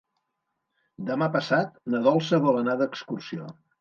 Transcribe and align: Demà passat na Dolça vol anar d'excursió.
Demà 1.11 1.27
passat 1.37 1.77
na 1.95 2.03
Dolça 2.07 2.41
vol 2.47 2.59
anar 2.63 2.77
d'excursió. 2.81 3.53